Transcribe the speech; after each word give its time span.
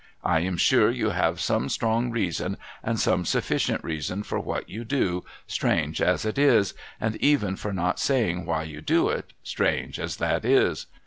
I 0.23 0.39
am 0.39 0.57
sure 0.57 0.89
you 0.89 1.11
have 1.11 1.39
some 1.39 1.69
strong 1.69 2.09
reason 2.09 2.57
and 2.83 2.99
some 2.99 3.23
sufficient 3.23 3.83
reason 3.83 4.23
for 4.23 4.39
what 4.39 4.67
you 4.67 4.83
do, 4.83 5.23
strange 5.45 6.01
as 6.01 6.25
it 6.25 6.39
is, 6.39 6.73
and 6.99 7.17
even 7.17 7.55
for 7.55 7.71
not 7.71 7.99
saying 7.99 8.47
why 8.47 8.63
you 8.63 8.81
do 8.81 9.09
it, 9.09 9.31
strange 9.43 9.99
as 9.99 10.17
that 10.17 10.43
is. 10.43 10.87